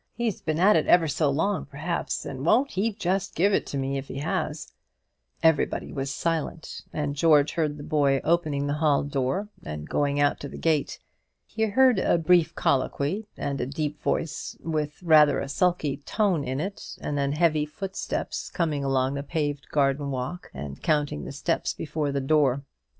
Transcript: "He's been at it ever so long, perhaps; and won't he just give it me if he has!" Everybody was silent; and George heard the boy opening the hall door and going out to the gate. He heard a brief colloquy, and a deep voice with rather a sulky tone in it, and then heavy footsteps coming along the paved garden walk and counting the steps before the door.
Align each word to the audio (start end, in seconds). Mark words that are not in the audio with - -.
"He's 0.15 0.41
been 0.41 0.59
at 0.59 0.75
it 0.75 0.87
ever 0.87 1.07
so 1.07 1.29
long, 1.29 1.67
perhaps; 1.67 2.25
and 2.25 2.43
won't 2.43 2.71
he 2.71 2.91
just 2.91 3.35
give 3.35 3.53
it 3.53 3.71
me 3.75 3.99
if 3.99 4.07
he 4.07 4.17
has!" 4.17 4.73
Everybody 5.43 5.93
was 5.93 6.11
silent; 6.11 6.81
and 6.91 7.15
George 7.15 7.51
heard 7.51 7.77
the 7.77 7.83
boy 7.83 8.19
opening 8.23 8.65
the 8.65 8.73
hall 8.81 9.03
door 9.03 9.49
and 9.61 9.87
going 9.87 10.19
out 10.19 10.39
to 10.39 10.49
the 10.49 10.57
gate. 10.57 10.97
He 11.45 11.65
heard 11.67 11.99
a 11.99 12.17
brief 12.17 12.55
colloquy, 12.55 13.27
and 13.37 13.61
a 13.61 13.67
deep 13.67 14.01
voice 14.01 14.57
with 14.63 15.03
rather 15.03 15.39
a 15.39 15.47
sulky 15.47 15.97
tone 15.97 16.43
in 16.43 16.59
it, 16.59 16.97
and 16.99 17.15
then 17.15 17.33
heavy 17.33 17.67
footsteps 17.67 18.49
coming 18.49 18.83
along 18.83 19.13
the 19.13 19.21
paved 19.21 19.69
garden 19.69 20.09
walk 20.09 20.49
and 20.51 20.81
counting 20.81 21.25
the 21.25 21.31
steps 21.31 21.75
before 21.75 22.11
the 22.11 22.19
door. 22.21 22.63